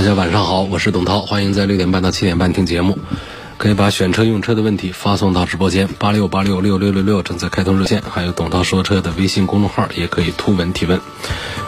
[0.00, 2.98] 大家晚上好，我是董涛，欢迎在六点半到七点半听节目。
[3.58, 10.98] 可以把选车用车的问题发送到直播间八六八六六六六六，正在开通热线，还有董涛说车的微信公众号，也可以图文提问。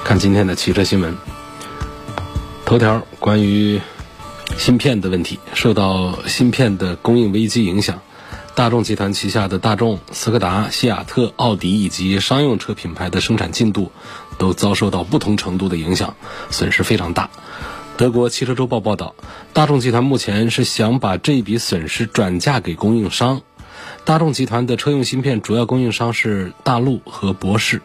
[0.03, 1.15] 看今天的汽车新闻，
[2.65, 3.83] 头条关于
[4.57, 8.01] 芯片的问题，受到芯片的供应危机影响，
[8.55, 13.93] 大众集团旗下的大众、斯柯达、西雅特、奥迪以及商用车品牌的生产进度
[14.39, 16.17] 都遭受到不同程度的影响，
[16.49, 17.29] 损失非常大。
[18.03, 19.15] 德国汽车周报报道，
[19.53, 23.43] 大众集团目前是想把这一笔损失转嫁给供应商。
[24.05, 27.81] 大众集团的车用芯片主要供应商是大陆和博世，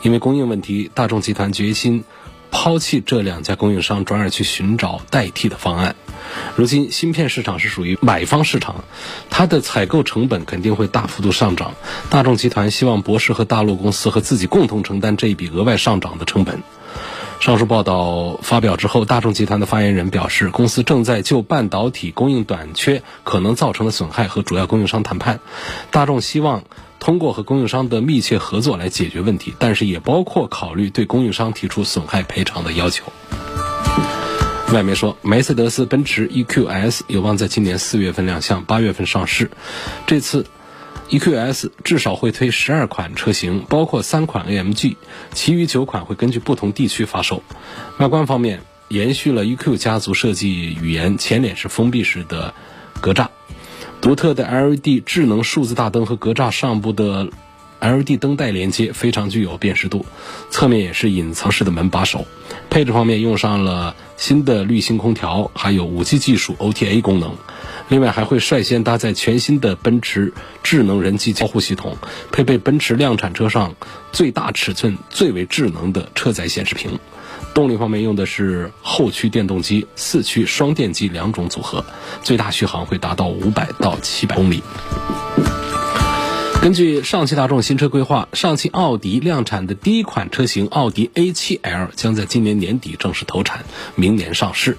[0.00, 2.04] 因为供应问题，大众集团决心
[2.50, 5.94] 抛弃这两家供应商，转而去寻找代替的方案。
[6.56, 8.84] 如今，芯片市场是属于买方市场，
[9.28, 11.74] 它的采购成本肯定会大幅度上涨。
[12.08, 16.62] 大众集团希望博世和大陆公司和自己共同承担这一笔额外上涨的成本。
[17.40, 25.40] 上述报道发表之后，大众集团的发言人表示，公司正在就半导体供应短缺可能造成的损害和主要供应商谈判。
[25.90, 26.64] 大众希望
[26.98, 33.04] 通过和供应商的密切合作来解决问题，但是也包括考虑对供应商提出损害赔偿的要求。
[34.74, 39.50] 外媒说，梅赛德斯奔驰 EQS 有望在今年四月份亮相，八月份上市。
[40.06, 40.44] 这次。
[41.10, 44.96] EQS 至少会推十二款车型，包括三款 AMG，
[45.32, 47.42] 其余九款会根据不同地区发售。
[47.98, 52.54] 外观方面，延续了 EQ 家族设计语言，前脸是封闭式的
[53.00, 53.26] 格栅，
[54.00, 57.28] 独特的 LED 智能数字大灯和格栅上部的
[57.80, 60.06] LED 灯带连接非常具有辨识度。
[60.50, 62.26] 侧面也是隐藏式的门把手。
[62.68, 67.34] 配置方面用上了新的滤芯空调，还有 5G 技术 OTA 功能。
[67.88, 70.32] 另外还会率先搭载全新的奔驰
[70.62, 71.96] 智能人机交互系统，
[72.30, 73.74] 配备奔驰量产车上
[74.12, 76.98] 最大尺寸、最为智能的车载显示屏。
[77.52, 81.84] 动力方面用的是后驱电动机、四驱双电机两种组合，
[82.22, 84.62] 最大续航会达到五百到七百公里。
[86.60, 94.76] 根据上汽大众新车规划，上汽奥迪量产的第一款车型奥迪 A7L 将在今年年底正式投产，明年上市。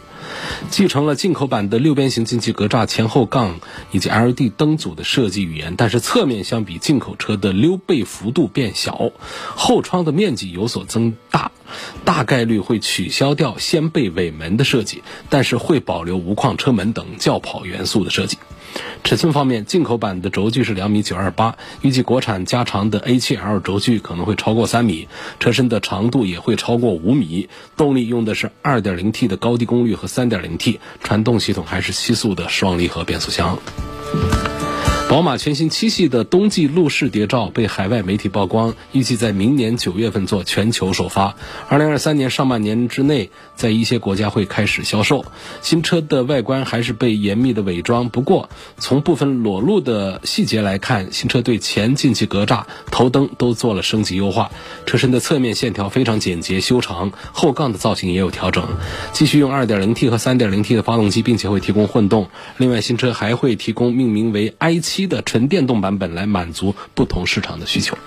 [0.69, 3.59] 继承了进口版的六边形进气格栅、前后杠
[3.92, 9.12] 以及 LED 灯组的设计语言，但是侧面相比进口车的溜背幅度变小，
[9.56, 11.52] 后窗的面积有所增大，
[12.06, 18.38] 大概率会取消掉掀背尾门的设计，但是会保留无框车门等轿跑元素的设计。
[19.04, 25.08] 尺寸方面，进口版的轴距是两米九二八，预计国产加长的 A7L 轴距可能会超过三米，
[25.40, 27.50] 车身的长度也会超过五米。
[27.76, 33.58] 动力用的是二点零 T 的高低功率和三点零 T，传动系统还是七速的双离合变速箱。
[35.12, 41.36] 宝马全新七系的冬季路试谍照被海外媒体曝光预计在明年九月份做全球首发。
[41.68, 45.26] 二零二三年上半年之内在一些国家会开始销售。
[45.62, 54.50] 新车的外观还是被严密的伪装不过从部分裸露的细节来看新车对前进气格栅头灯都做了升级优化。
[54.86, 58.66] 车身的侧面线条非常简洁修长后杠的造型也有调整。
[59.12, 67.97] 继续用二点零 t 和三点零 t 的发动机并且会提供混动另外新车还会提供命名为 i 七的纯电动版本来满足不同市场的需求。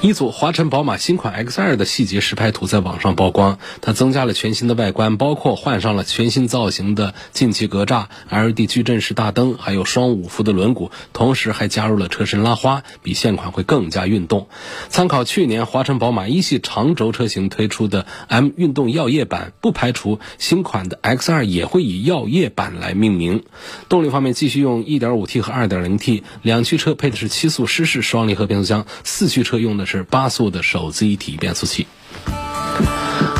[0.00, 14.48] 一组华晨宝马新款 X2 的细节实拍图在网上曝光，它增加了全新的外观，包括换上了全新造型的进气格栅、LED 矩阵式大灯，还有双五辐的轮毂，同时还加入了车身拉花，比现款会更加运动。
[14.88, 23.44] 参考去年华晨宝马一系长轴车型推出的 M 运动耀夜版，不排除新款的 X2 也会以耀夜版来命名。
[23.88, 29.82] 动力方面继续用 1.5T 和 2.0T 两驱车配的是七速湿式双离合变速箱，四驱车车用的。
[29.84, 31.86] 是八速的手自一体变速器。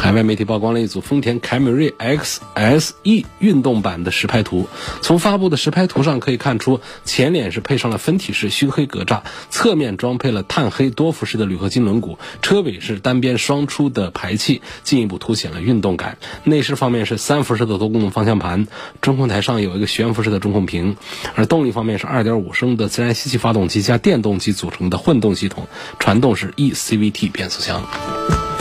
[0.02, 4.66] 海外媒体曝光了一组丰田凯美瑞 XSE 运动版的实拍图。
[5.00, 16.18] 从发布的实拍图上可以看出，前脸是配上了分体式熏黑格栅，侧面装配了碳黑多辐式的铝合金轮毂，车尾是单边双出的排气，进一步凸显了运动感。
[16.42, 18.66] 内饰方面是三辐式的多功能方向盘，
[19.00, 20.96] 中控台上有一个悬浮式的中控屏。
[21.36, 25.68] 而动力方面是2.5升的自然吸气发动机加电动机组成的混动系统，
[26.00, 28.51] 传动是 eCVT 变速箱。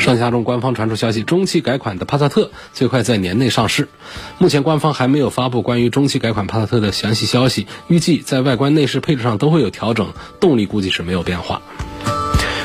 [0.00, 3.88] 上下中官方传出消息，中期改款的帕萨特最快在年内上市。
[4.38, 11.60] 目前官方还没有发布关于中期改款帕萨特的详细消息，预计在外观、内饰配置上都会有调整，动力估计是没有变化。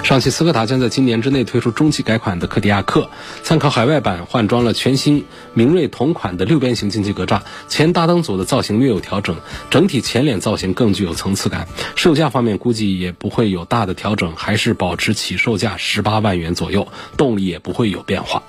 [0.06, 3.10] 上汽斯柯达将在今年之内推出中期改款的柯迪亚克，
[3.42, 5.26] 参考海外版换装了全新
[5.56, 9.38] 明锐同款的六边形进气格栅，前大灯组的造型略有调整，
[9.72, 11.68] 整体前脸造型更具有层次感。
[11.96, 16.88] 售价方面估计也不会有大的调整，还是保持起售价十八万元左右，
[17.18, 18.44] 动力也不会有变化。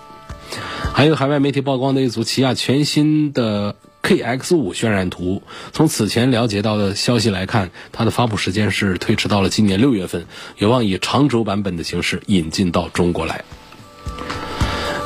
[0.92, 3.76] 还有海外媒体曝光的一组起亚全新的。
[4.06, 5.42] KX 五渲染图，
[5.72, 10.26] 从此前了解到的消息来看，它的发布时间是推迟到了今年六月份，
[10.58, 13.44] 有望以长轴版本的形式引进到中国来。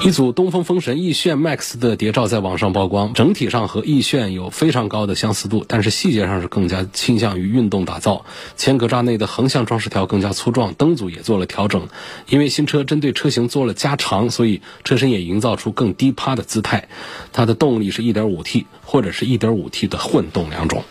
[0.02, 8.24] 一组东风风神奕炫 MAX 的谍照在网上曝光，整体上和奕炫有非常高的相似度，但是细节上是更加倾向于运动打造。
[8.56, 11.88] 前格栅内的横向装饰条更加粗壮，灯组也做了调整。
[12.30, 16.88] 因为新车针对车型做了加长，所以车身也营造出更低趴的姿态。
[17.34, 20.82] 它的动力是 1.5T 或者是一点五 T 的混动两种。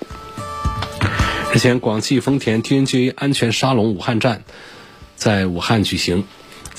[1.52, 4.44] 日前，广汽丰田 TNGA 安全沙龙武汉站
[5.16, 6.26] 在武汉举行。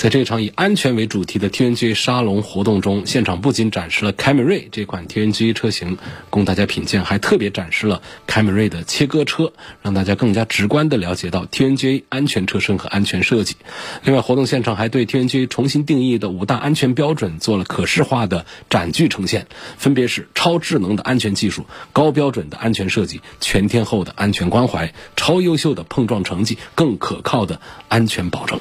[0.00, 5.98] 在这场以安全为主题的 TNGA 沙龙活动中，现场不仅展示了凯美瑞这款 TNGA 车型
[6.30, 9.52] 供大家品鉴，还特别展示了凯美瑞的切割车，
[9.82, 13.56] 让大家更加直观地了解到 TNGA 安全车身和安全设计。
[14.02, 28.58] 另外，活动现场还对 TNGA 重新定义的五大安全标准做了可视化的展具呈现，分别是超智能的安全技术、高标准的安全设计、全天候的安全关怀、超优秀的碰撞成绩、更可靠的安全保证。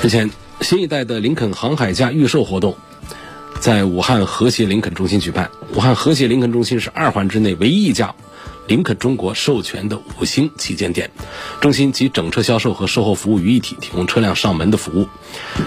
[0.00, 0.30] 日前，
[0.60, 2.76] 新一代的林肯航海家预售活动
[3.58, 5.50] 在武汉和谐林肯中心举办。
[5.74, 8.14] 武汉和谐林肯中心是二环之内唯一一家
[8.68, 11.10] 林肯中国授权的五星旗舰店，
[11.60, 15.08] 中心集整车销售和售后服务于一体，提供车辆上门的服务。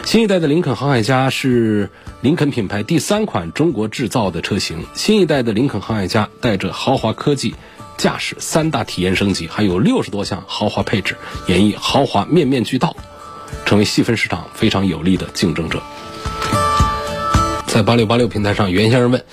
[0.06, 1.90] 新一代的林肯航海家是
[2.22, 4.86] 林肯品牌第三款中国制造的车型。
[4.94, 7.54] 新一代的林肯航海家带着豪华科技、
[7.98, 11.18] 驾驶三大体验升级，还有六十多项豪华配置，
[11.48, 12.96] 演绎豪华面面俱到。
[13.66, 15.82] 成为细分市场非常有力的竞争者。
[17.68, 19.24] 在八六八六平台上，袁先生问：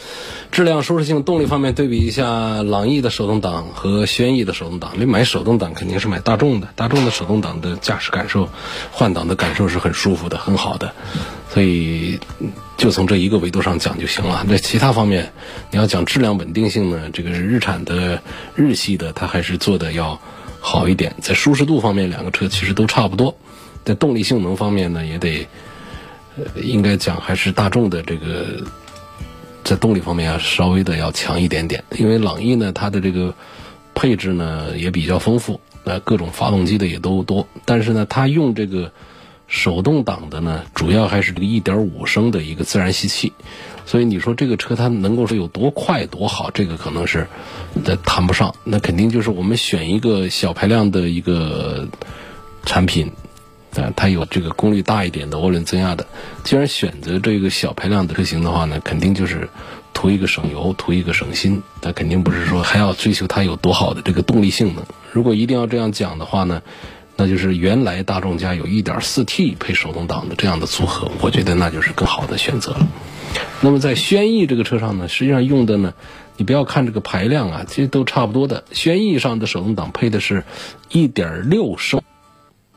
[0.53, 4.93] 质量、舒适性、动力方面对比一下朗逸的手动挡和轩逸的手动挡。
[4.97, 8.49] 你买手动挡肯定是买大众的，大众的手动挡的驾驶感受、
[8.93, 10.93] 换挡的感受是很舒服的、很好的。
[11.51, 12.21] 所以
[12.77, 14.45] 就从这一个维度上讲就行了。
[14.47, 15.33] 那其他方面，
[15.73, 17.11] 你要讲质量稳定性呢？
[17.13, 18.23] 这个日产的、
[18.55, 20.21] 日系的，它还是做的要
[20.61, 21.17] 好一点。
[21.21, 23.37] 在舒适度方面，两个车其实都差不多。
[23.89, 25.49] 在动力性能方面呢，也得，
[26.37, 28.63] 呃，应该讲还是大众的这个，
[29.65, 31.83] 在动力方面要稍微的要强一点点。
[31.97, 33.35] 因为朗逸呢，它的这个
[33.95, 37.49] 配置呢也比较丰富，呃，各种发动机的也都多。
[37.65, 38.93] 但是呢，它用这个
[39.47, 43.33] 手动挡的呢，主要还是这个1.5升的一个自然吸气。
[43.87, 47.27] 所以你说这个车它能够说有多快多好，这个可能是
[47.83, 48.55] 的谈不上。
[48.65, 51.89] 那肯定就是我们选一个小排量的一个
[52.67, 53.11] 产品。
[53.77, 56.07] 啊，它有这个功率大一点的涡轮增压的。
[56.45, 59.49] 既然选择这个小排量的车型的话呢，肯定就是
[59.93, 61.63] 图一个省油，图一个省心。
[61.81, 64.85] 它肯定不是说还要追求它有多好的这个动力性能。
[65.13, 66.63] 如果一定要这样讲的话呢，
[67.17, 72.89] 那就是原来大众家有一点四 T 配手动挡的这样的组合，我觉得那就是更好的选择了。
[73.61, 75.93] 那么在轩逸这个车上呢，实际上用的呢，
[76.37, 78.65] 你不要看这个排量啊，其实都差不多的。
[78.73, 80.45] 轩逸上的手动挡配的是
[80.91, 82.01] 1.6升。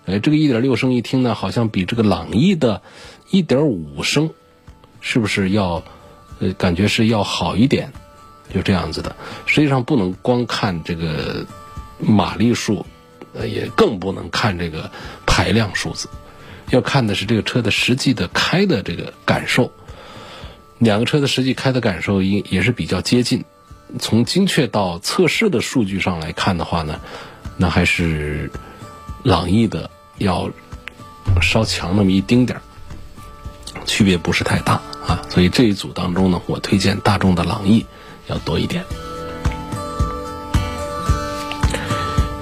[0.07, 2.81] 哎，这个一点六升一听呢，好像比这个朗逸的，
[3.29, 4.31] 一点五升，
[4.99, 5.83] 是不是要，
[6.39, 7.93] 呃，感觉是要好一点？
[8.51, 9.15] 就这样子的。
[9.45, 11.45] 实际上不能光看这个
[11.99, 12.83] 马力数，
[13.33, 14.89] 呃，也更不能看这个
[15.27, 16.09] 排量数字，
[16.71, 19.71] 要看的是这个车的实际的开的这个感受。
[20.79, 23.45] 两个车的实际开的感受应也是比较接近。
[23.99, 26.99] 从精确到测试的数据上来看的话呢，
[27.55, 28.49] 那还是。
[29.23, 30.49] 朗逸的要
[31.41, 32.61] 稍强那么一丁点儿，
[33.85, 34.73] 区别不是太大
[35.05, 37.85] 啊，所以这一组当中呢，我推荐大众的朗逸
[38.27, 38.83] 要多一点。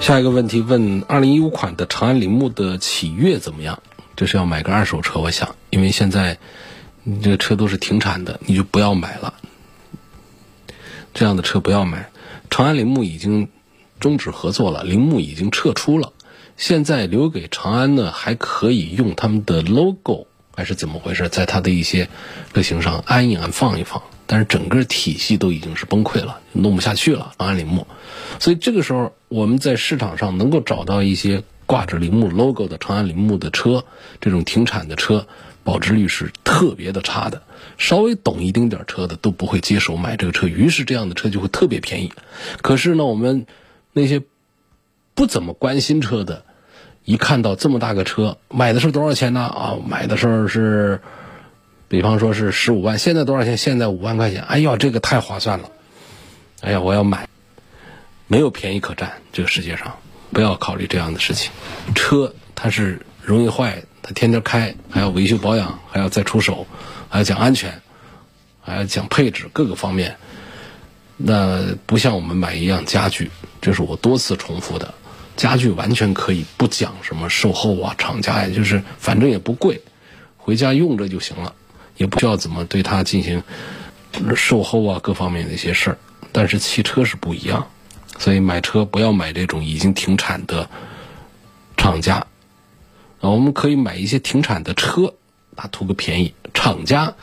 [0.00, 3.82] 下一个问题问：二零一五款的长安铃木的启悦怎么样？
[4.16, 6.38] 这是要买个二手车，我想，因为现在
[7.04, 9.34] 你这个车都是停产的，你就不要买了。
[11.12, 12.10] 这样的车不要买，
[12.48, 13.48] 长安铃木已经
[13.98, 16.12] 终止合作了，铃木已经撤出了。
[16.60, 21.26] 现在留给长安呢，还可以用他们的 logo，还是怎么回事？
[21.30, 22.10] 在它的一些
[22.52, 27.32] 车型上安一安、放一放，但是整个体系都已经是崩溃了，弄不下去了。
[27.38, 27.86] 长安铃木，
[28.40, 33.86] 所以这个时候我们在市场上能够找到一些挂着铃木 logo 的长安铃木的车，
[34.20, 35.26] 这种停产的车
[35.64, 37.42] 保值率是特别的差的。
[37.78, 42.12] 稍微懂一丁点车的都不会接手买这个车，于是这样的车就会特别便宜。
[42.60, 43.46] 可是呢，我们
[43.94, 44.20] 那些
[45.14, 46.44] 不怎么关心车的，
[47.04, 49.40] 一看到这么大个车，买的是多少钱呢？
[49.40, 51.00] 啊，买的时候是，
[51.88, 53.56] 比方说是十五万，现在多少钱？
[53.56, 54.42] 现在五万块钱。
[54.42, 55.70] 哎呀，这个太划算了！
[56.60, 57.26] 哎呀，我要买，
[58.26, 59.12] 没有便宜可占。
[59.32, 59.96] 这个世界上，
[60.32, 61.50] 不要考虑这样的事情。
[61.94, 66.66] 车它是容易坏，它天天开，还要维修保养，还要再出手。
[67.08, 67.80] 还要讲安全，
[68.60, 70.16] 还要讲配置，各个方面，
[71.16, 74.94] 那不像我们买一样家具，这是我多次重复的。
[75.40, 79.80] 家具完全可以不讲什么售后啊，厂家呀，就是反正也不贵，
[80.36, 81.54] 回家用着就行了，
[81.96, 83.42] 也不需要怎么对它进行
[84.36, 85.98] 售后啊，各方面的一些事儿。
[86.30, 87.66] 但是汽车是不一样，
[88.18, 90.68] 所以买车不要买这种已经停产的
[91.78, 92.16] 厂家
[93.22, 95.14] 啊，我们可以买一些停产的车。
[95.56, 97.14] 啊，图个便宜，厂家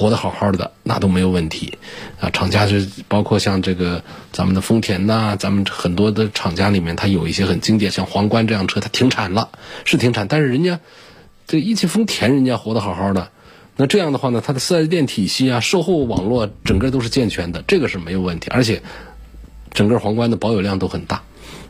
[0.00, 1.76] 活得好好的，那都没有问题
[2.18, 2.30] 啊。
[2.30, 4.02] 厂家是包括像这个
[4.32, 9.50] 咱们的丰田呐，咱们很多的厂家里面，它有一些很经典，像皇冠这样车，它停产了，
[9.84, 10.80] 是停产，但是人家
[11.46, 13.28] 这一汽丰田人家活得好好的，
[13.76, 18.80] 那这样的话呢，它的四 S 店体系啊，售后网络整个都是健全的，这个是没有问题，而且
[19.74, 21.22] 整个皇冠的保有量都很大。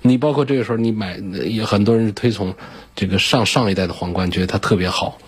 [0.02, 2.54] 你包括这个时候你买，也很多人推崇
[2.94, 5.18] 这个上上一代的皇冠，觉得它特别好。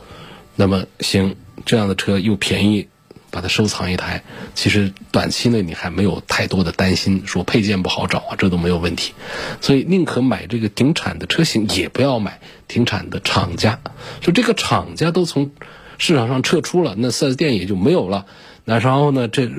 [0.54, 2.88] 那么行，这样的车又便宜，
[3.32, 4.22] 把它收藏一台，
[4.54, 9.14] 其实短期内你还没有太多的担心，说配件不好找啊，这都没有问题。
[9.60, 13.80] 所以宁可买这个停产的车型，也不要买停产的厂家。
[14.20, 15.50] 就这个厂家都从
[15.96, 18.26] 市场上撤出了，那四 S 店也就没有了。
[18.64, 19.26] 那然后呢？
[19.26, 19.50] 这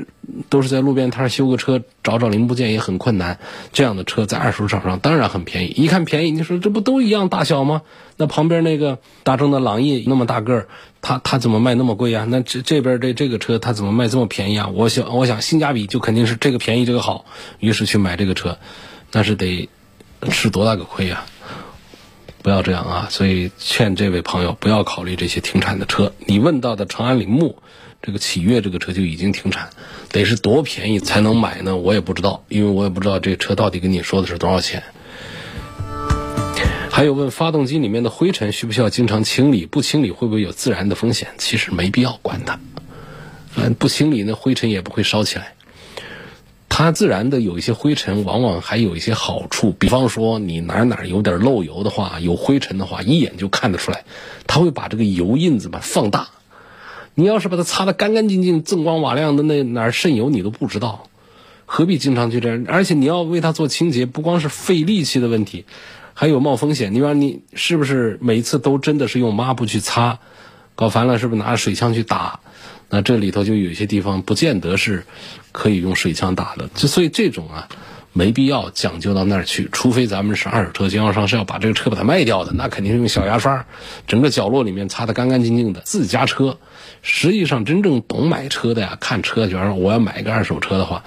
[0.49, 3.37] 都是在路边摊修个车，找找零部件也很困难。
[3.73, 5.73] 这样的车在二手市场上当然很便宜。
[5.75, 7.81] 一看便宜，你说这不都一样大小吗？
[8.15, 10.67] 那旁边那个大众的朗逸那么大个儿，
[11.01, 12.25] 它它怎么卖那么贵呀？
[12.29, 14.69] 那这这边这这个车它怎么卖这么便宜啊？
[14.73, 17.25] 我想我想性价比就肯定是这个便宜这个好，
[17.59, 18.57] 于是去买这个车，
[19.11, 19.67] 那是得
[20.29, 21.25] 吃多大个亏呀？
[22.41, 23.07] 不要这样啊！
[23.09, 26.13] 所以劝这位朋友不要考虑这些停产的车。
[26.25, 27.57] 你问到的长安铃木。
[28.05, 29.69] 这个启悦这个车就已经停产，
[30.11, 31.77] 得是多便宜才能买呢？
[31.77, 34.83] 我也不知道，因为我也不知道这车到底跟你说的是多少钱。
[36.91, 39.65] 还有问发动机里面的灰尘需不需要经常清理？
[39.65, 41.29] 不清理会不会有自燃的风险？
[41.37, 42.59] 其实没必要管它，
[43.55, 45.53] 嗯，不清理那灰尘也不会烧起来。
[46.67, 54.03] 它自然的有一些灰尘，往往还有一些好处，比方说你哪哪有点漏油的话，有灰尘的话，一眼就看得出来，
[54.45, 56.27] 它会把这个油印子吧放大。
[57.15, 61.07] 你要是把它擦得干干净净、锃光瓦亮的，那哪儿渗油你都不知道，
[61.65, 62.65] 何必经常去这样？
[62.67, 65.65] 而且你要为它做清洁，不光是费力气的问题，
[66.13, 66.93] 还有冒风险。
[66.93, 70.19] 你说你是不是每一次都真的是用抹布去擦？
[70.75, 72.39] 搞烦了是不是拿着水枪去打？
[72.89, 75.05] 那这里头就有些地方不见得是
[75.51, 76.69] 可以用水枪打的。
[76.73, 77.69] 就所以这种啊。
[78.13, 83.65] 没必要讲究到那儿去，除非咱们是二手车经销商，是要把这个车把它卖掉的，那肯定是用小牙刷，
[84.07, 85.81] 整个角落里面擦得干干净净的。
[85.81, 86.59] 自家车，
[87.01, 91.03] 实际上真正懂买车的呀，看车，就说我要买一个二手车的话，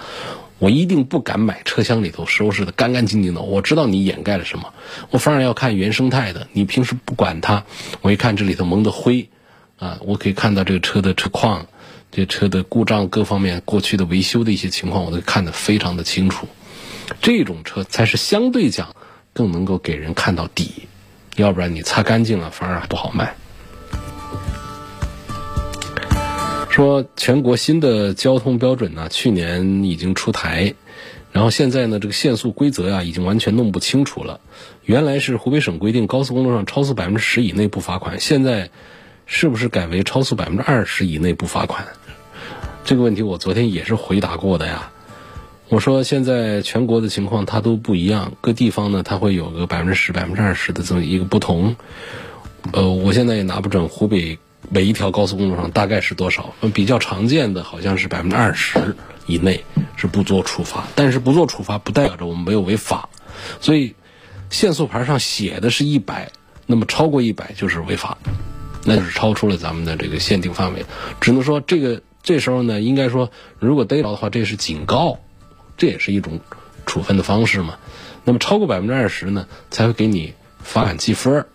[0.59, 3.41] 我一定不敢买车厢里头收拾的干干净净的。
[3.41, 4.75] 我知道你掩盖了什么，
[5.11, 6.49] 我反而要看原生态的。
[6.53, 7.65] 你平时不管它，
[8.01, 9.29] 我一看这里头蒙的灰，
[9.79, 11.67] 啊，我可以看到这个车的车况，
[12.11, 16.49] 这车的故障各方面过去的维修的一些情况，我都看得非常的清楚。
[17.21, 18.95] 这种车才是相对讲
[19.33, 20.89] 更能够给人看到底，
[21.37, 23.35] 要不然你擦干净了反而不好卖。
[26.71, 30.75] 说全国新的交通标准呢，去年已经出台，
[31.33, 34.41] 然后现在呢这个限速规则呀已经完全弄不清楚了。
[34.85, 38.69] 原来是湖北省规定高速公路上超速百分之十以内不罚款，现在
[39.25, 41.87] 是不是改为超速百分之二十以内不罚款？
[42.85, 44.93] 这个问题我昨天也是回答过的呀。
[45.69, 51.75] 我说现在全国的情况它都不一样，各地方呢它会有个百分之十、百分之二十的这么一个不同。
[52.73, 54.39] 呃，我现在也拿不准湖北
[54.71, 56.55] 每一条高速公路上大概是多少。
[56.73, 58.95] 比较常见的好像是百分之二十
[59.27, 59.65] 以内
[59.97, 63.09] 是不做处罚，但是不做处罚不代表着我们没有违法。
[63.61, 63.97] 所以
[64.51, 66.31] 限速牌上写的是一百，
[66.67, 68.19] 那么超过一百就是违法，
[68.85, 70.85] 那就是超出了咱们的这个限定范围。
[71.21, 75.19] 只能说这个这时候呢，应该说如果逮着的话，这是警告。
[75.77, 76.41] 这也是一种
[76.87, 77.79] 处分的方式嘛？
[78.25, 81.47] 那么超过百分之二十呢，才会给你罚款记分，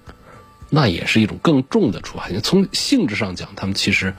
[0.70, 2.30] 那也是一种更重的处罚。
[2.42, 4.14] 从性质上讲，他们其实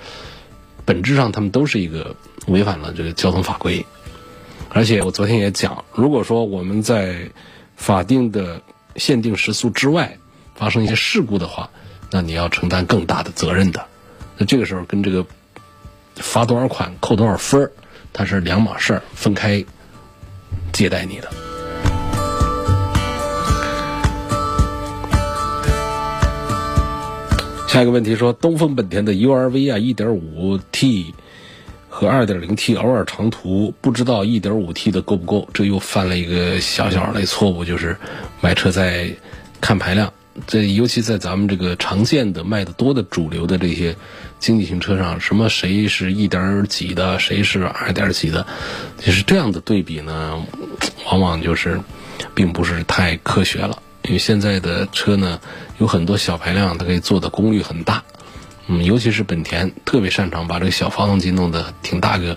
[0.84, 2.16] 本质上他们都是一个
[2.46, 3.84] 违反了这个交通法规。
[4.68, 7.30] 而且我昨天也讲，如果说我们在
[7.76, 8.62] 法定的
[8.96, 10.18] 限定时速之外，
[10.54, 11.70] 发生一些事故的话，
[12.10, 13.86] 那你要承担更大的责任的。
[14.38, 15.26] 那这个时候跟这个
[16.16, 17.70] 罚多少款、扣多少分，
[18.12, 19.64] 它是两码事儿，分开
[20.72, 21.28] 接待你的。
[27.68, 31.14] 下一个问题说，东风本田的 URV 啊，1.5T
[31.88, 35.48] 和 2.0T 偶尔长途，不知道 1.5T 的够不够？
[35.54, 37.96] 这又犯了一个小小的错误，就是
[38.42, 39.10] 买车在
[39.62, 40.12] 看排量。
[40.46, 43.96] 这尤其在咱们这个常见的卖的多的主流的这些
[44.42, 48.44] 经济型车上，什么谁是一点几的，谁是二点几的，
[48.98, 50.42] 就是这样的对比呢，
[51.06, 51.80] 往往就是
[52.34, 53.80] 并不是太科学了。
[54.02, 55.38] 因为现在的车呢，
[55.78, 58.02] 有很多小排量，它可以做的功率很大，
[58.66, 62.36] 嗯，尤其是本田特别擅长把这个小发动机弄得挺大个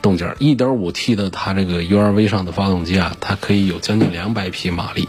[0.00, 0.34] 动静儿。
[0.40, 5.06] 1.5T 的它这个 URV 上的发动机啊，它可以有将近两百匹马力，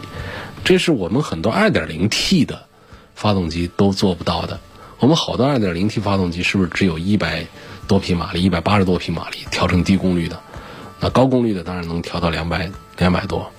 [0.62, 2.66] 这是我们很多 2.0T 的
[3.14, 4.60] 发动机都做不到的。
[5.04, 7.46] 我们好多 2.0T 发动机是不是只有一百
[7.86, 10.40] 多匹马力、一百八十多匹马力调成低功率的？
[10.98, 13.52] 那高功率的当然能调到两百两百多。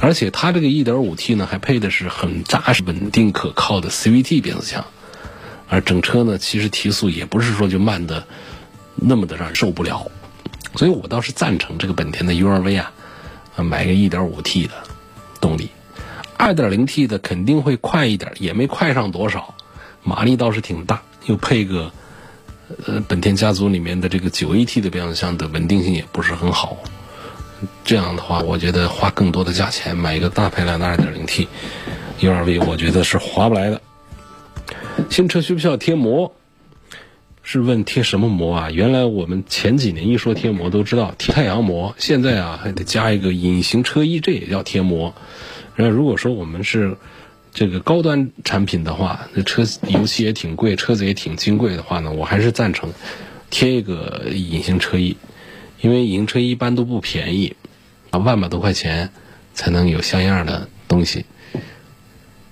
[0.00, 4.84] 而且它这个 1.5T 呢，还配的是很扎实、稳定、可靠的 CVT 变速箱，
[5.68, 8.26] 而整车呢，其实提速也不是说就慢的
[8.96, 10.10] 那么的让人受不了，
[10.74, 12.92] 所以我倒是赞成这个本田的 URV 啊，
[13.62, 14.72] 买个 1.5T 的
[15.40, 15.70] 动力
[16.36, 19.54] ，2.0T 的肯定会快一点，也没快上多少，
[20.02, 21.92] 马力倒是挺大，又配个
[22.86, 26.78] 呃本田家族里面的这个 9AT 的变速箱的稳定性也不是很好。
[27.84, 31.46] 这样的话，我觉得花更多的价钱买一个大排量的 2.0T
[32.20, 33.82] URV，我觉得是划不来的。
[35.10, 36.32] 新车需不需要贴膜？
[37.42, 38.70] 是问贴什么膜啊？
[38.70, 45.14] 原来我们前几年一说贴膜都知道贴太阳膜，现在啊还得加一个隐形车衣，这也叫贴膜。
[45.74, 46.96] 那如果说我们是
[47.52, 52.92] 这个高端产品的话，那车油漆也挺贵，车子也挺金贵的话呢，我还是赞成
[53.50, 55.16] 贴一个隐形车衣。
[55.80, 57.56] 因为隐形车衣一般都不便宜，
[58.10, 59.10] 啊，万把多块钱
[59.54, 61.24] 才能有像样的东西。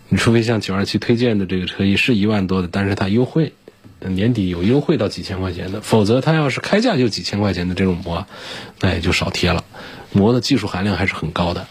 [0.09, 3.53] 你除非像九二七推荐的这个车衣是一万多的，但是它优惠，
[4.01, 8.27] 年底有优惠到几千块钱的，否则它要是开价就几千块钱的这种膜，
[8.81, 9.63] 那也就少贴了。
[10.13, 11.67] 膜的技术含量还是很高的。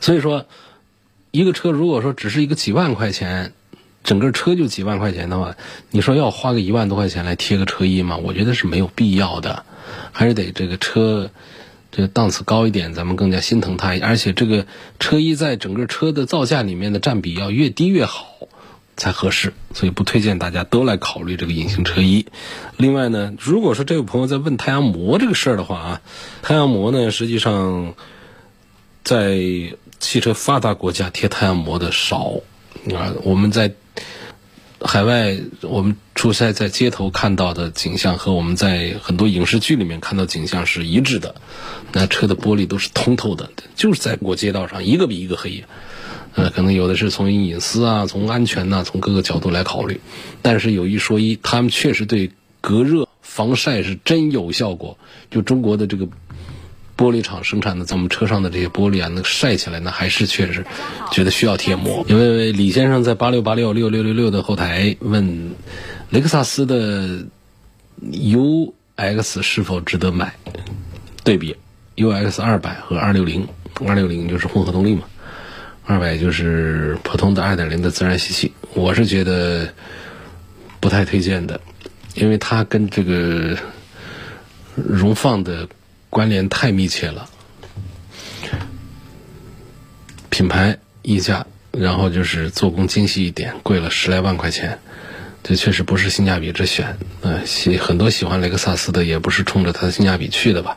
[0.00, 0.46] 所以说，
[1.30, 3.52] 一个车如果说只是一个几万块钱，
[4.02, 5.56] 整个车就几万块钱的话，
[5.90, 8.16] 你说要花个一万多块钱来贴个车衣吗？
[8.16, 9.64] 我觉得是没有必要的。
[10.12, 11.30] 还是得这个车，
[11.92, 13.98] 这个档次高一点，咱们更加心疼它。
[14.00, 14.66] 而且这个
[14.98, 18.26] 车衣在整个车的造价里面的占比要越低越好，
[18.96, 19.52] 才合适。
[19.74, 22.26] 所以不推荐大家都来考虑这个隐形车衣。
[22.76, 26.00] 另外呢，如果说这位朋友在问太阳膜这个事儿的话啊，
[26.42, 27.94] 太阳膜呢，实际上
[29.04, 32.40] 在汽车发达国家贴太阳膜的少
[32.92, 33.72] 啊，我们在。
[34.82, 41.34] 海外，我们出差在街头看到的景象和我们在很多影视剧里面看到景象是一致的。
[41.92, 45.64] 那车的玻璃都是通透的，就是在过街道上，一个比一个黑。
[46.34, 50.00] 呃，可能有的是从隐私啊、从安全呐、从各个角度来考虑。
[50.40, 52.30] 但是有一说一，他们确实对
[52.62, 54.96] 隔热、防晒是真有效果。
[55.30, 56.08] 就中国的这个。
[57.00, 60.62] 玻璃厂生产的咱们车上的这些玻璃啊，那晒起来呢，还是确实
[61.10, 62.04] 觉得需要贴膜。
[62.06, 65.52] 因为李先生在八六八六六六六六的后台问，
[66.10, 67.24] 雷克萨斯的
[68.02, 70.34] UX 是否值得买？
[71.24, 71.56] 对比
[71.96, 73.48] UX 二百和二六零，
[73.86, 75.04] 二六零就是混合动力嘛，
[75.86, 78.52] 二百就是普通的二点零的自然吸气。
[78.74, 79.72] 我是觉得
[80.80, 81.58] 不太推荐的，
[82.14, 83.56] 因为它跟这个
[84.74, 85.66] 荣放的。
[86.10, 87.30] 关联太密切了，
[90.28, 94.80] 品牌溢价，然后就是做工精细一点，贵了十来万块钱，
[95.44, 96.98] 这确实不是性价比之选。
[97.20, 100.76] 呃，喜很多喜欢雷克萨斯的也不是冲着它的性价比去的吧？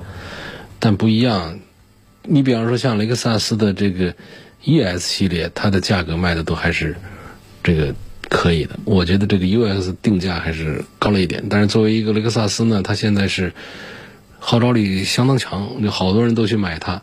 [0.77, 1.57] 但不一样，
[2.21, 4.13] 你比方说像雷克萨斯的这个
[4.63, 6.95] ES 系列，它的价格卖的都还是
[7.63, 7.95] 这个
[8.29, 8.77] 可以的。
[8.85, 13.51] 我觉得这个 UX 定价还是高了一点，但是作为一个雷克萨斯呢，它现在是。
[14.45, 17.01] 号召力相当强，有好多人都去买它，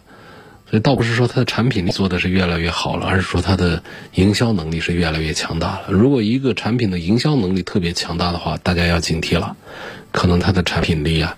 [0.69, 5.85] 所以倒不是说它的产品力做的是越来越好了，而是说它的营销能力是越来越强大了。
[5.89, 9.57] 如果一个产品的营销能力特别强大的话，大家要警惕了，
[10.13, 11.35] 可能它的产品力啊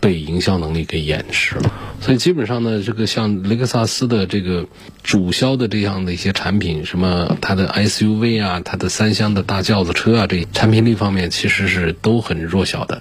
[0.00, 1.72] 被营销能力给掩饰了。
[2.00, 4.66] 所以基本上呢，这个像雷克萨斯的这个
[5.04, 13.00] 主销的这样的一些产品，什么它的 SUV 啊，它的三厢的大轿子车啊，这产品力方面其实是都很弱小的。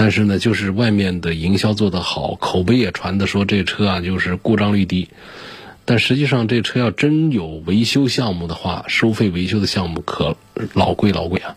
[0.00, 5.08] 但是呢，就是外面的营销做得好，口碑也传的说这车啊就是故障率低，
[5.84, 10.36] 但实际上这车要真有维修项目的话，收费维修的项目可
[10.72, 11.56] 老贵老贵啊，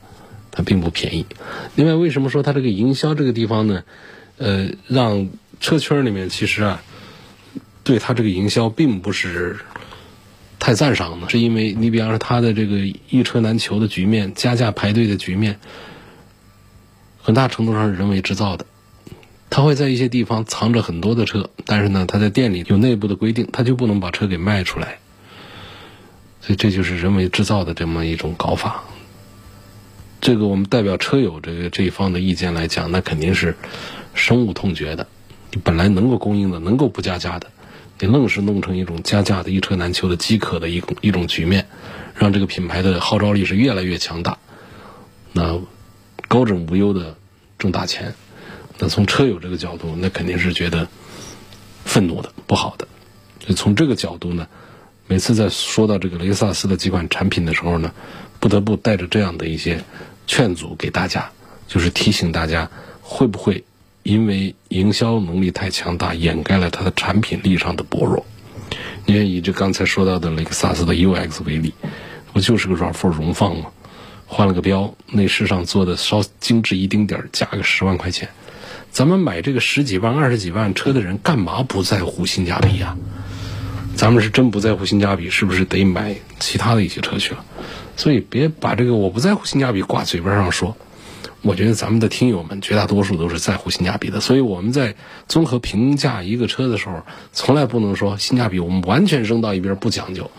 [0.50, 1.28] 它并不便宜。
[1.76, 3.84] 另外，为什么说它这个营销这个地方呢？
[4.40, 6.82] 呃，让车圈里面其实啊，
[7.84, 9.60] 对它这个营销并不是
[10.58, 12.80] 太赞赏的，是因为你比方说它的这个
[13.12, 15.60] 一车难求的局面、加价排队的局面，
[17.22, 18.66] 很大程度上是人为制造的。
[19.50, 25.00] 他会在一些地方藏着很多的车，但是呢，他在店里有内部的规定，他就不能把车给卖出来。
[26.40, 28.84] 所以这就是人为制造的这么一种搞法。
[30.22, 33.56] 这个我们代表车友这个这一方的意见来讲，那肯定是
[34.14, 35.06] 深恶痛绝的。
[35.52, 37.48] 你本来能够供应的，能够不加价的，
[38.00, 41.68] 你愣是弄成一种加价的一车难求的饥渴的一种一种局面，
[42.16, 44.38] 让这个品牌的号召力是越来越强大。
[45.34, 45.60] 那
[46.32, 47.17] 高枕无忧的
[47.60, 48.15] 挣大钱。
[48.80, 50.88] 那从车友这个角度，那肯定是觉得
[51.84, 52.88] 愤怒的、不好的。
[53.41, 54.48] 所以从这个角度呢，
[55.08, 57.94] 每次在说到这个雷克萨斯的几款产品的时候呢，
[58.39, 59.84] 不得不带着这样的一些
[60.26, 61.32] 劝阻给大家，
[61.67, 63.65] 就是提醒大家，会不会
[64.04, 68.26] 因为营销能力太强大，掩盖了它的产品力上的薄弱？
[69.06, 71.74] 你看，以这刚才说到的雷克萨斯的 UX 为例，
[72.32, 73.65] 不就是个 RAV4 荣放吗？
[74.34, 78.30] 换了个标，内饰上做的稍精致一丁点儿，加个十万块钱。
[78.89, 82.96] 咱们买这个十几万、二十几万车的人，干嘛不在乎性价比呀？
[83.94, 87.44] 咱们是真不在乎性价比，是不是得买其他的一些车去了？
[87.98, 90.78] 所以别把这个我不在乎性价比挂嘴边上说。
[91.44, 94.94] 我觉得咱们的听友们绝大多数都是在乎性价比的，所以我们在
[95.28, 100.30] 综合评价一个车的时候，从来不能说性价比我们完全扔到一边不讲究。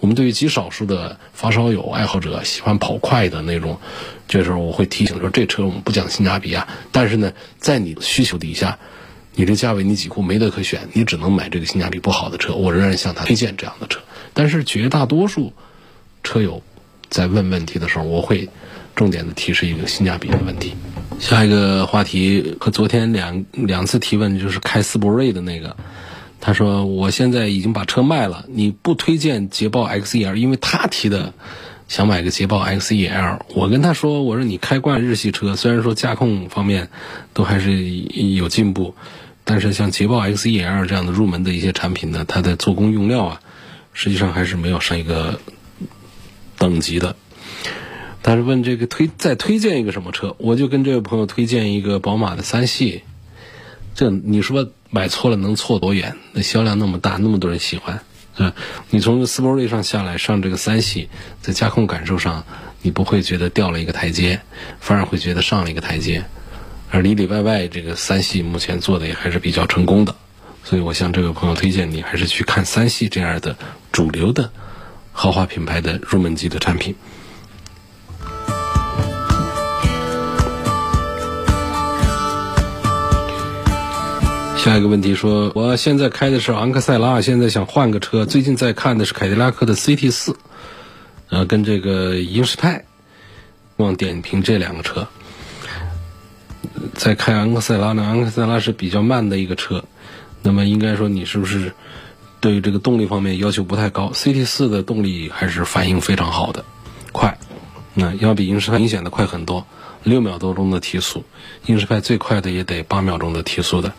[0.00, 3.80] 我们对于极少数的发烧友、爱好者喜欢跑快的那种，
[4.28, 6.68] 这时候我会提醒说，这车我们不讲性价比啊。
[6.92, 8.78] 但是呢，在你的需求底下，
[9.34, 12.52] 你这价位你几乎没得可选，你只能买这个性价比不好的车。
[12.52, 14.00] 我仍然向他推荐这样的车。
[14.34, 15.54] 但是绝大多数
[16.22, 16.62] 车友
[17.08, 18.50] 在问问题的时候，我会。
[18.94, 20.74] 重点的提示一个性价比的问题。
[21.18, 25.76] 下一个话题和昨天两两次提问就是开斯铂瑞的那个，
[26.40, 31.34] 他说我现在已经把车卖了，你不推荐捷豹 XEL，因为他提的
[31.88, 33.40] 想买个捷豹 XEL。
[33.54, 36.88] 我跟他说，我说你开惯日系车，虽然说驾控方面
[37.34, 38.94] 都还是有进步，
[39.44, 43.40] 但是像捷豹 XEL 这样的入门的一些产品呢，它的做工用料啊，
[43.92, 45.38] 实际上还是没有上一个
[46.56, 47.14] 等级的。
[48.22, 53.02] 他是问这个推再推荐一个什么车，我就跟这位朋友推荐一个宝马的三系。
[53.94, 56.16] 这你说买错了能错多远？
[56.32, 58.02] 那销量那么大，那么多人喜欢，
[58.36, 58.54] 啊，
[58.90, 61.08] 你从斯铂瑞上下来上这个三系，
[61.40, 62.44] 在驾控感受上，
[62.82, 64.40] 你不会觉得掉了一个台阶，
[64.80, 66.24] 反而会觉得上了一个台阶。
[66.90, 70.14] 而里里外外这个三系目前做的也还是比较成功的，
[70.62, 73.56] 所以我向这位朋友推荐你还是去看三系这样的
[73.92, 74.50] 主流的
[75.12, 76.94] 豪华品牌的入门级的产品。
[84.60, 88.26] 下一个问题说，我现在开的是昂克赛拉，现在想换个车。
[88.26, 90.36] 最近在看的是凯迪拉克的 CT 四，
[91.30, 92.84] 呃，跟这个英仕派，
[93.78, 95.08] 望点评这两个车。
[96.92, 99.82] 在开昂克赛拉呢，昂克赛拉是比较慢的一个车，
[100.42, 101.72] 那么应该说你是不是
[102.38, 106.66] 对于这个动力方面要求不太高？CT 四的动力还是反应非常好的，
[107.12, 107.38] 快，
[107.94, 109.66] 那要比英仕派明显的快很多，
[110.02, 111.24] 六秒多钟的提速，
[111.64, 113.94] 英仕派最快的也得八秒钟的提速的。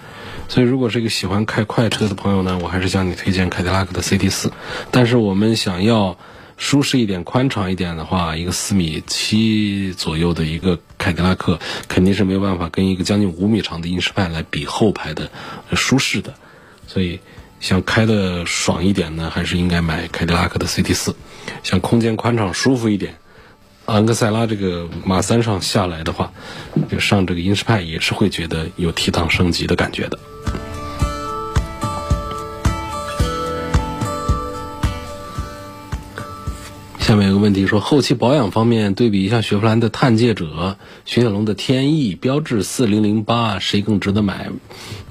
[0.52, 4.52] 所以，如果是一个喜欢开快车的朋友呢，我还是向你推荐凯迪拉克的 CT 四。
[4.92, 6.18] 但是，我们想要
[6.58, 15.32] 舒适一点、宽敞一点的话，一个四米七左右的一个凯迪拉克，肯定是没有办法跟一个将近五米长的英仕派来比后排的
[15.74, 16.34] 舒适的。
[16.86, 17.22] 所以，
[17.62, 21.16] 想开的爽一点呢，还是应该买凯迪拉克的 CT 四。
[21.64, 23.16] 想空间宽敞、舒服一点。
[23.86, 26.34] 昂克赛拉这个马三上下来的话，
[26.90, 30.20] 就上这个英仕派也是会觉得有提档升级的感觉的。
[37.12, 44.50] 下面有个问题说，后期保养方面对比一下雪佛兰的探界者、雪铁龙的天翼、标致四零零八，谁更值得买？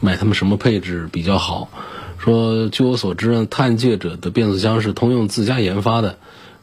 [0.01, 1.69] 买他们什么配置比较好？
[2.17, 6.17] 说据我所知呢，探界者的变速箱是通用自家研发的。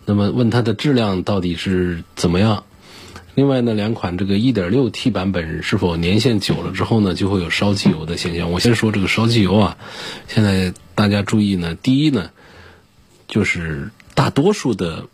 [0.06, 2.64] 那么问它的质量到底是怎么样？
[3.36, 8.52] 另外呢，两款这个 1.6T 版本是否年限久了之后呢，就会有烧机油的现象？
[8.52, 9.78] 我先说这个烧机油啊，
[10.28, 12.32] 现在大家注意呢，第一呢，
[13.28, 15.06] 就是大多数的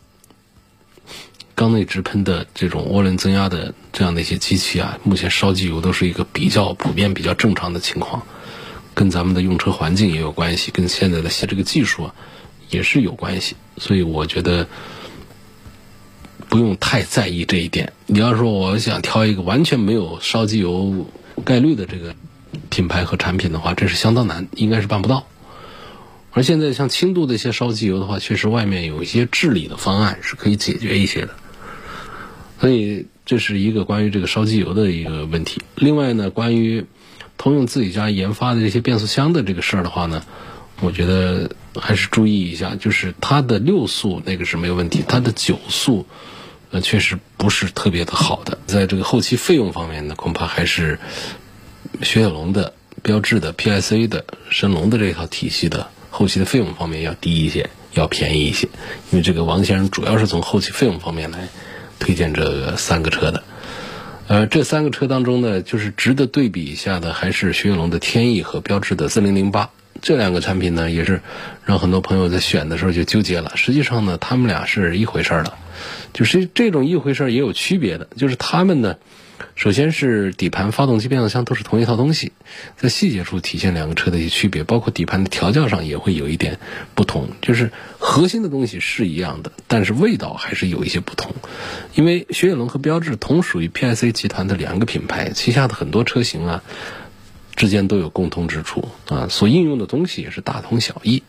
[1.55, 8.23] 缸内直喷的这种涡轮增压的这样的一些机器啊，目前烧机油都是一个比较普遍、比较正常的情况，
[8.93, 12.15] 跟咱们的用车环境也有关系，跟现在的这个技术啊。
[12.69, 13.55] 也是有关系。
[13.77, 14.67] 所以我觉得
[16.49, 17.93] 不用太在意这一点。
[18.07, 21.05] 你要说我想挑一个完全没有烧机油
[21.45, 22.15] 概率的这个
[22.71, 25.27] 品牌和产品的话，这是相当难，应该是办不到。
[26.31, 31.35] 而现在像轻度的一些烧机油的话，确实外面有一些治理的方案是可以解决一些的。
[32.63, 35.61] 所以这是一个关于这个烧机油的一个问题。
[35.75, 36.85] 另外呢，关于
[37.37, 40.23] 通用自己家研发的这些变速箱的这个事儿的话呢，
[40.79, 46.05] 我觉得还是注意一下，就是它的六速那个是没有问题，它的九速
[46.71, 48.57] 呃确实不是特别的好的。
[48.65, 50.97] 在这个后期费用方面呢，恐怕还是
[52.01, 55.89] 雪铁龙的、标致的、PSA 的、神龙的这套体系的。
[56.09, 58.69] 后期的费用方面要低一些，要便宜一些，
[59.11, 61.49] 因为这个王先生主要是从后期费用方面来
[61.99, 63.43] 推荐这三个车的。
[64.27, 69.69] 呃，这三个车当中呢，就是值得对比一下的，还是雪铁龙的天翼和标致的四零零八
[70.03, 71.21] 这两个产品呢，也是
[71.65, 73.53] 让很多朋友在选的时候就纠结了。
[73.55, 75.53] 实际上呢，他们俩是一回事儿的，
[76.13, 78.97] 就是这种一回事儿也有区别的，就是他们呢。
[79.55, 82.31] 首先是底盘、发动机、变速箱都是同一套东西，
[82.77, 86.59] 在细节处体现两个车的一些区别，包括底盘的调教上也会有一点
[86.95, 87.29] 不同。
[87.41, 91.35] 就是核心的东西是一样的，但是味道还是有一些不同。
[91.93, 96.63] 因为雪铁龙和标致同属于 PSA 集团的两个品牌，旗下的很多车型啊
[97.63, 101.23] 之间都有共通之处啊，所应用的东西也是大同小异。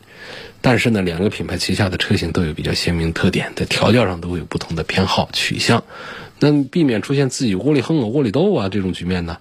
[0.61, 5.85] 但是呢，两个品牌旗下的车型都有比较鲜明特点，在调教上都会有不同的偏好取向。
[6.41, 9.39] 那避免出现自己窝里横啊、窝里斗啊这种局面呢？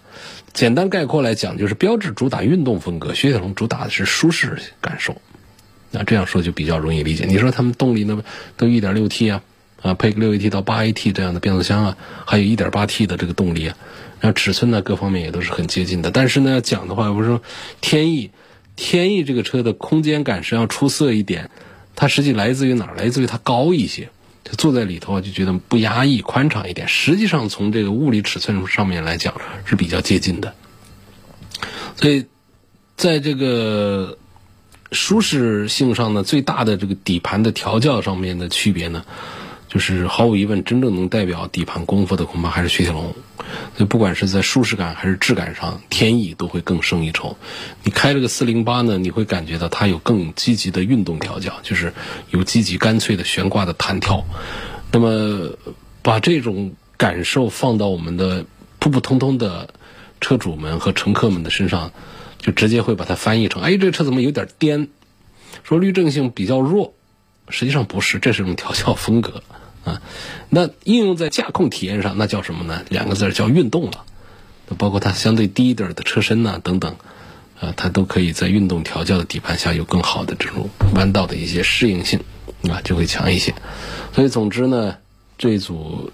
[0.53, 5.19] 简单概括来讲，就是标致主打运动风格，雪铁龙主打的是舒适感受。
[5.89, 7.25] 那这样说就比较容易理解。
[7.25, 8.23] 你说他们动力呢，
[8.55, 9.41] 都一点六 T 啊，
[9.81, 13.77] 啊配个六 AT 到八 AT 这样的变速箱啊，还有一点八 T 的这个动力啊，
[14.23, 16.09] 然后尺寸呢各方面也都是很接近的。
[16.09, 17.41] 但是呢要讲的话，我说
[17.81, 18.31] 天翼，
[18.77, 21.51] 天翼这个车的空间感是要出色一点，
[21.93, 22.95] 它实际来自于哪儿？
[22.95, 24.07] 来自于它高一些。
[24.45, 26.87] 就坐在里头啊，就觉得不压抑、宽敞一点。
[26.87, 29.33] 实际上，从这个物理尺寸上面来讲
[29.65, 30.53] 是比较接近的。
[31.97, 32.25] 所以，
[32.95, 34.17] 在这个
[34.93, 39.05] 舒适性上呢，最大的这个底盘的调教上面的区别呢。
[39.73, 43.15] 就是毫无疑问，真正能代表底盘功夫的，恐怕还是雪铁龙。
[43.75, 47.35] 所以，不管是在舒适感还是质感上，天翼都会更胜一筹。
[47.83, 51.91] 你开这个四零八呢，你会感觉到它有更积极的运动调教，就是
[52.29, 54.23] 有积极干脆的悬挂的弹跳。
[54.91, 55.57] 那么，
[56.03, 58.45] 把这种感受放到我们的
[58.77, 59.73] 普普通通的
[60.21, 61.91] 车主们和乘客们的身上，
[62.37, 64.87] 就直接会把它翻译成：哎，这车怎么有点颠？
[65.63, 66.93] 说滤震性比较弱，
[67.49, 69.41] 实际上不是，这是一种调教风格。
[69.83, 70.01] 啊，
[70.49, 72.83] 那应用在驾控体验上，那叫什么呢？
[72.89, 74.05] 两个字叫运动了。
[74.67, 76.95] 那包括它相对低一点的车身呐，等等，
[77.59, 82.21] 啊，它都可以在运动调教的底盘下有更好的这种弯道的一些适应性，
[82.69, 83.53] 啊，就会强一些。
[84.13, 84.95] 所以总之呢，
[85.37, 86.11] 这一组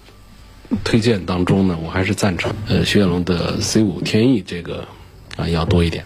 [0.82, 4.88] 推荐当中呢，我还是赞成呃雪铁龙的 C 五天翼这个
[5.36, 6.04] 啊要多一点。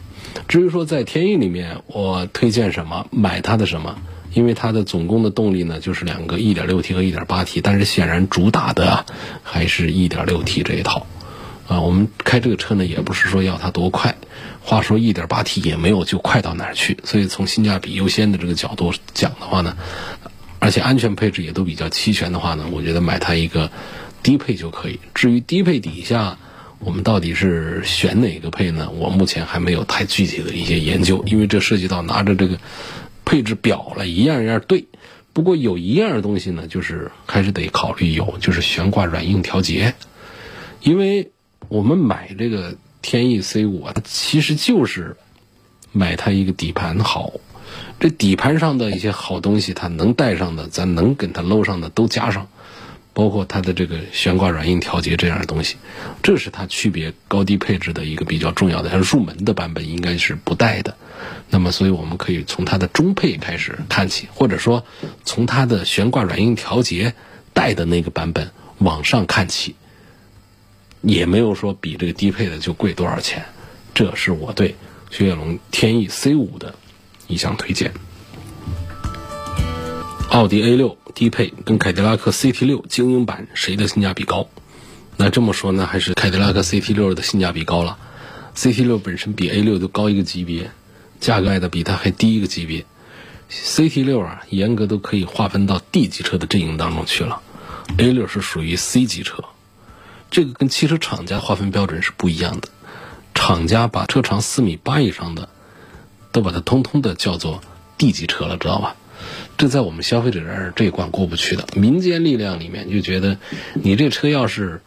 [0.49, 3.97] 至于说在天翼里面，我推荐什么，买它的什么。
[4.33, 9.07] 因为它的总共的动力呢，就是两个 1.6T 和 1.8T，但是显然主打的
[9.45, 11.07] 还是一点六 T 这一套，
[11.69, 14.17] 啊，我们开这个车呢，也不是说要它多快，
[14.61, 19.77] 话说 1.8T 也没有就快到哪儿去，所以从性价比优先的这个角度讲的话呢，
[20.59, 23.71] 而且安全配置也都比较齐全的话呢，我觉得买它一个
[24.25, 24.99] 低配就可以。
[25.15, 26.39] 至于低配底下
[26.85, 28.91] 我们到底是选哪个配呢？
[28.91, 32.59] 我目前还没有太具体的一些研究，因为这涉及到拿着这个。
[33.27, 34.85] 配置表了一样一样对，
[35.33, 39.95] 不过有一样东西呢，就是还是得考虑有，就是悬挂软硬调节。
[40.83, 41.31] 因为
[41.69, 45.17] 我们买这个天翼 C 五啊，其实就是
[45.91, 47.33] 买它一个底盘好，
[47.99, 52.47] 这底盘上的一些好东西，它能带上的，咱能给它搂上的都加上。
[53.15, 55.77] 包括它的这个悬挂软硬调节这样的东西，
[56.23, 58.91] 这是它区别高低配置的一个比较重要的。
[58.91, 60.97] 像入门的版本应该是不带的，
[61.49, 64.85] 那么所以我们可以从它的中配开始看起，或者说
[65.25, 67.15] 从它的悬挂软硬调节
[67.53, 69.77] 带的那个版本往上看起，
[71.01, 73.45] 也没有说比这个低配的就贵多少钱。
[73.95, 74.75] 这是我对
[75.11, 76.75] 雪铁龙天翼 C 五的
[77.29, 77.93] 一项推荐。
[80.31, 84.49] 奥迪 A 六低配跟凯迪拉克 CT 六精英版谁的性价比高？
[85.17, 87.97] 那这么说呢，还是凯迪拉克 CT 六的性价比高了。
[88.57, 90.73] CT 六本身比 A 六都高一个级别，
[91.21, 92.85] 价格卖的比它还低一个级别。
[93.51, 97.41] CT 六啊，严格都可以划分到 D 级车的阵营当中去了。
[97.97, 99.45] A 六是属于 C 级车，
[100.31, 102.69] 这个跟汽车厂家划分标准是不一样的。
[103.35, 105.49] 厂家把车长四米八以上的，
[106.33, 107.61] 都把它通通的叫做
[107.99, 108.97] D 级车了，知道吧？
[109.57, 111.67] 这在我们消费者这儿这一关过不去的。
[111.75, 113.39] 民间力量里面就觉得，
[113.75, 114.81] 你这车要是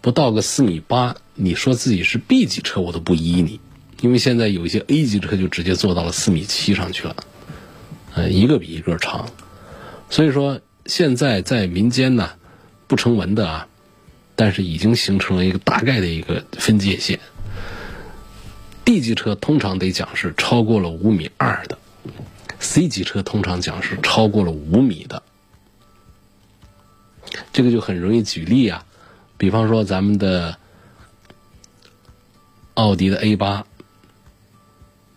[0.00, 3.60] 不到个四米八，你说自己是 B 级车，我都不依你。
[4.00, 7.16] 因为现在有一些 A 级车就直接做到了四米七上去了，
[8.14, 9.28] 呃，一个比一个长。
[10.10, 12.30] 所以说现在在民间呢，
[12.88, 13.68] 不成文的啊，
[14.34, 17.20] 但是已经形成了一个大概的一个分界线。
[18.84, 21.78] D 级车通常得讲是超过了五米二的
[22.72, 25.22] ，C 级车通常讲是超过了五米的。
[27.52, 28.86] 这个就很容易举例啊，
[29.36, 30.56] 比方说咱们的
[32.72, 33.66] 奥迪的 A 八。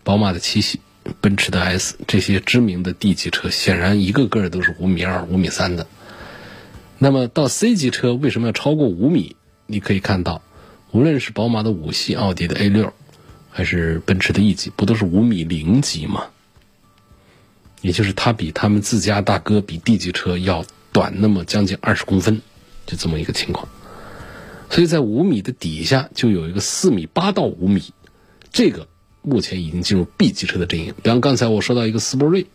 [0.04, 0.80] 宝马的七系、
[1.22, 5.86] 奔驰的 S 这些知名的 D 级车，显然一个个都是五米二、五米三的。
[6.98, 9.34] 那么到 C 级车为什么要超过五米？
[9.66, 10.42] 你可以看到，
[10.92, 12.92] 无论是宝马的五系、奥迪的 A 六，
[13.50, 16.26] 还是奔驰的 E 级，不都是五米零级吗？
[17.86, 22.42] 也就是它比他们自家大哥比 D 级车要短那么将近二十公分，
[22.84, 23.68] 就这么一个情况。
[24.70, 27.92] 所以在五米的底下就有一个四米八到五米，
[28.50, 28.88] 这个。
[29.28, 30.94] 目前已经进入 B 级车的阵营。
[31.02, 32.46] 比方刚才我说到一个斯铂瑞，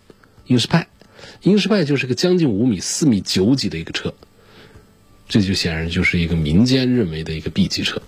[0.48, 0.88] 英仕派，
[1.42, 4.14] 英仕派就是个将近五米、四米九几的一个车，
[5.28, 8.02] 这就显然就是一个民间认为的一个 B 级车。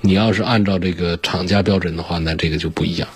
[0.00, 3.08] 你要是按照这个厂家标准的话，那这个就不一样。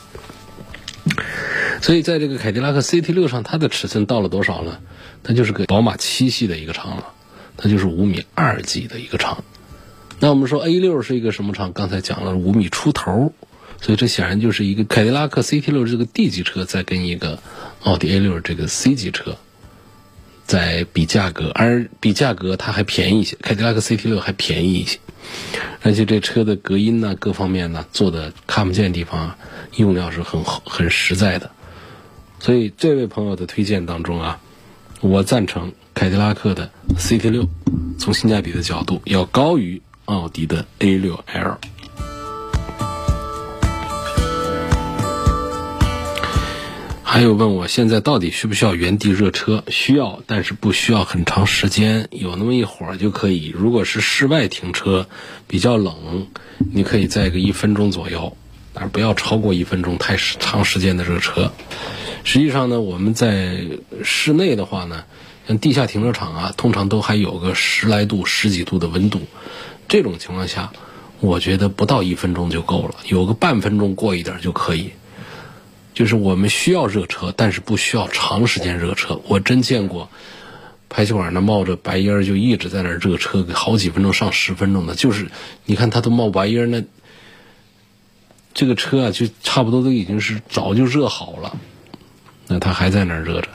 [1.83, 4.79] 所以在这个凯迪拉克 CT 六上，它的尺寸到了多少呢？
[5.23, 7.13] 它就是个宝马七系的一个长了，
[7.59, 9.45] 它就是五米二几的一个长。
[10.21, 11.73] 那我们说 A 六是一个什么长？
[11.75, 13.35] 刚才讲了五米出头。
[13.81, 17.41] 所以这显然就是一个凯迪拉克 CT 六这个 D 级车在跟一个
[17.83, 19.37] 奥迪 A 六这个 C 级车
[20.47, 25.01] 在比价格，而比价格它还便宜一些，凯迪拉克 CT 六还便宜一些，
[25.83, 29.37] 而且这车的隔音呢，各方面呢做的看不见地方
[29.75, 31.51] 用料是很很实在的。
[32.43, 34.41] 所以这位朋友的推荐当中啊，
[35.01, 37.49] 我赞成凯迪拉克的 CT 六
[38.01, 41.59] 从性价比的角度要高于奥迪的 A 六 L。
[47.05, 49.63] 还有问我现在到底需不需要原地热车？
[49.69, 53.55] 需要，但是不需要很长时间，有那么一会儿就可以。
[53.57, 55.07] 如果是室外停车，
[55.47, 56.27] 比较冷，
[56.73, 58.37] 你可以在个一分钟左右，
[58.75, 61.53] 但是不要超过一分钟，太长时间的热车。
[62.25, 63.67] 实际上呢，我们在
[64.05, 65.05] 室内的话呢，
[65.47, 69.21] 像地下停车场啊，通常都还有个十来度、十几度的温度。
[69.89, 70.73] 这种情况下，
[71.21, 74.91] 我觉得不到一分钟就够了，有个半分钟过一点就可以。
[75.95, 79.21] 就是我们需要热车，但是不需要长时间热车。
[79.29, 80.09] 我真见过
[80.89, 84.95] 排气管那冒着白烟就一直在那热车，好几分钟上十分钟的。
[84.95, 85.29] 就是
[85.67, 86.83] 你看它都冒白烟那
[88.55, 91.59] 这个车啊，就差不多都已经是早就热好了，
[92.53, 93.49] 那它还在那儿热着。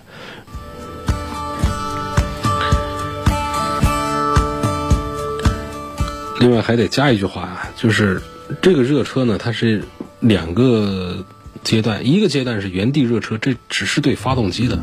[6.39, 8.19] 另外还得加一句话啊，就是
[8.59, 9.83] 这个热车呢，它是
[10.19, 11.23] 两个。
[11.63, 14.79] 阶段一个阶段是原地热车，这只是对发动机的。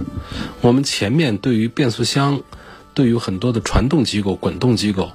[0.61, 2.43] 我们前面对于变速箱，
[2.93, 5.13] 对于很多的传动机构、滚动机构，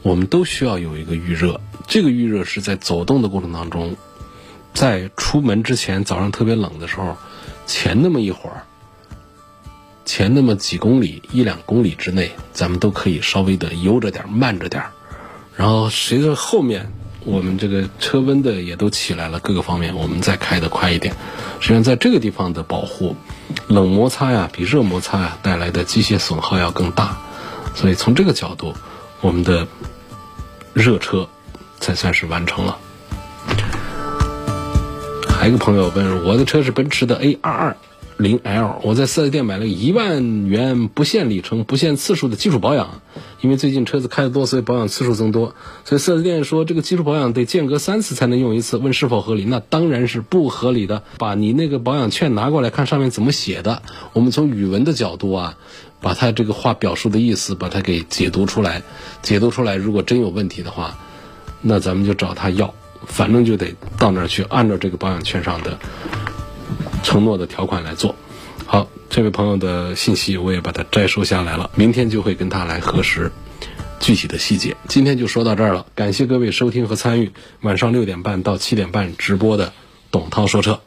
[0.00, 1.60] 我们都需要有一个预热。
[1.86, 3.96] 这个预热是在走动的过程当中，
[4.72, 7.18] 在出门之前，早上特别冷的时候，
[7.68, 8.66] 前那么一会儿，
[10.04, 14.82] 前那么几公里、一两公里之内，咱们都可以稍微的悠着点、慢着点
[15.54, 16.90] 然后随着后面。
[17.24, 21.14] 我们这个车温的也都起来了，各个方面我们再开的快一点。
[21.60, 23.16] 实际上，在这个地方的保护，
[23.66, 27.18] 冷摩擦呀，比热摩擦呀带来的机械损耗要更大。
[27.74, 28.72] 所以从这个角度，
[29.20, 29.66] 我们的
[30.72, 31.28] 热车
[31.80, 32.78] 才算是完成了。
[35.38, 37.76] 还有一个朋友问，我的车是奔驰的 A 二二。
[38.16, 43.00] 零 L，我在四 S 店买了一万元不限里程、不限次数的基础保养，
[43.40, 45.54] 因为最近车子开的多，所以保养次数增多。
[45.84, 49.44] 所以四 S 店说这个基础保养得间隔三次才能用一次，问是否合理？
[49.44, 51.04] 那当然是不合理的。
[51.18, 53.82] 把你那个保养券拿过来看上面怎么写的。
[54.14, 55.56] 我们从语文的角度啊，
[56.00, 58.82] 把它这个话表述的意思把它给解读出来。
[59.22, 60.98] 解读出来，如果真有问题的话，
[61.62, 62.74] 那咱们就找他要，
[63.06, 65.78] 反正就得到那儿去按照这个保养券上的。
[67.02, 68.14] 承诺的条款来做，
[68.66, 73.30] 好，这位朋友的信息我也把它摘收下来了，明天就会跟他来核实
[73.98, 74.76] 具体的细节。
[74.88, 77.30] 今天就说到这儿了，感谢各位收听和参与
[77.62, 79.72] 晚上六点半到七点半直播的
[80.10, 80.80] 董涛说车。